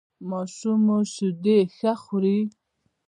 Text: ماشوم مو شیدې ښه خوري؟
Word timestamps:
ماشوم 0.29 0.79
مو 0.87 0.97
شیدې 1.13 1.57
ښه 1.75 1.93
خوري؟ 2.01 2.39